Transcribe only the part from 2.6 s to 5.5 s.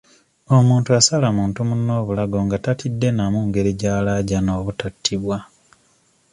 tatiddenamu ngeri gy'alaajana obutattibwa.